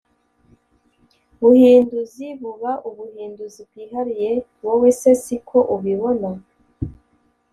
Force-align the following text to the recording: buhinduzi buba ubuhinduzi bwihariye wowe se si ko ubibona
buhinduzi 1.39 2.25
buba 2.41 2.71
ubuhinduzi 2.89 3.59
bwihariye 3.69 4.31
wowe 4.63 4.89
se 4.99 5.11
si 5.23 5.35
ko 5.47 5.57
ubibona 5.75 6.29